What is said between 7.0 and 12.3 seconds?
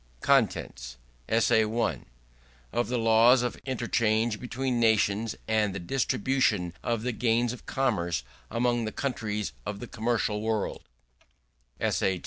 the Gains of Commerce among the Countries of the Commercial World ESSAY II.